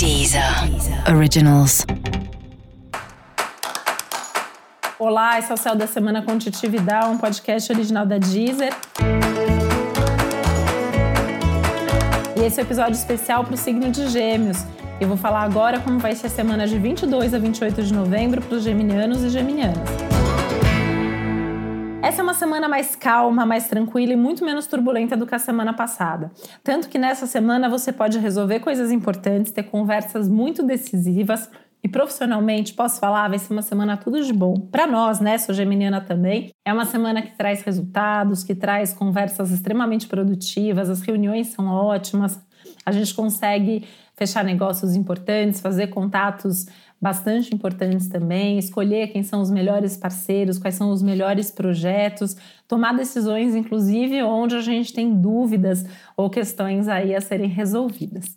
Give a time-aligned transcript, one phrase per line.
[0.00, 0.42] Deezer
[1.14, 1.84] Originals.
[4.98, 8.72] Olá, esse é o Céu da Semana com um podcast original da Deezer.
[12.34, 14.64] E esse é o um episódio especial para o signo de Gêmeos.
[14.98, 18.40] Eu vou falar agora como vai ser a semana de 22 a 28 de novembro
[18.40, 20.19] para os geminianos e geminianas.
[22.02, 25.38] Essa é uma semana mais calma, mais tranquila e muito menos turbulenta do que a
[25.38, 26.30] semana passada.
[26.64, 31.50] Tanto que nessa semana você pode resolver coisas importantes, ter conversas muito decisivas
[31.82, 34.54] e profissionalmente, posso falar, vai ser uma semana tudo de bom.
[34.54, 39.50] Para nós, né, sou geminiana também, é uma semana que traz resultados, que traz conversas
[39.50, 42.38] extremamente produtivas, as reuniões são ótimas,
[42.84, 43.84] a gente consegue
[44.16, 46.66] fechar negócios importantes, fazer contatos
[47.00, 52.36] bastante importantes também, escolher quem são os melhores parceiros, quais são os melhores projetos,
[52.68, 58.36] tomar decisões, inclusive, onde a gente tem dúvidas ou questões aí a serem resolvidas.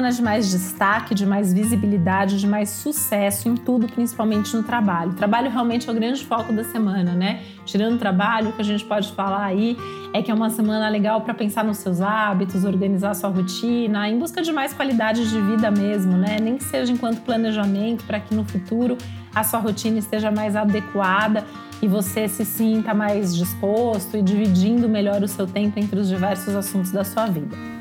[0.00, 5.10] De mais destaque, de mais visibilidade, de mais sucesso em tudo, principalmente no trabalho.
[5.10, 7.42] O trabalho realmente é o grande foco da semana, né?
[7.64, 9.76] Tirando o trabalho, o que a gente pode falar aí
[10.14, 14.18] é que é uma semana legal para pensar nos seus hábitos, organizar sua rotina, em
[14.18, 16.38] busca de mais qualidade de vida mesmo, né?
[16.40, 18.96] Nem que seja enquanto planejamento, para que no futuro
[19.34, 21.44] a sua rotina esteja mais adequada
[21.82, 26.54] e você se sinta mais disposto e dividindo melhor o seu tempo entre os diversos
[26.54, 27.77] assuntos da sua vida.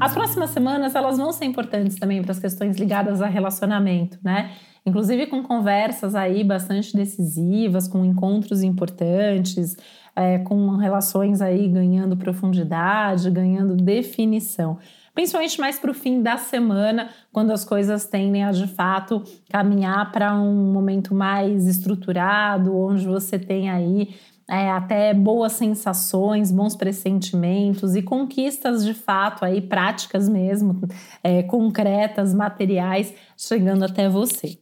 [0.00, 4.52] As próximas semanas elas vão ser importantes também para as questões ligadas a relacionamento, né?
[4.86, 9.76] Inclusive com conversas aí bastante decisivas, com encontros importantes,
[10.14, 14.78] é, com relações aí ganhando profundidade, ganhando definição.
[15.14, 20.12] Principalmente mais para o fim da semana, quando as coisas tendem a de fato caminhar
[20.12, 24.14] para um momento mais estruturado, onde você tem aí
[24.50, 30.80] é, até boas sensações, bons pressentimentos e conquistas de fato aí práticas mesmo,
[31.22, 34.58] é, concretas, materiais, chegando até você.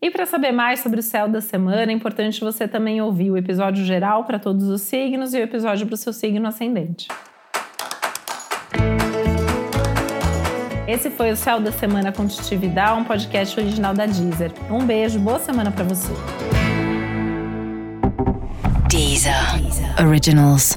[0.00, 3.36] E para saber mais sobre o céu da semana, é importante você também ouvir o
[3.36, 7.08] episódio geral para todos os signos e o episódio para o seu signo ascendente.
[10.86, 14.52] Esse foi o Céu da Semana com um podcast original da Deezer.
[14.70, 16.12] Um beijo, boa semana para você.
[18.98, 19.62] Deezer.
[20.00, 20.76] Originals.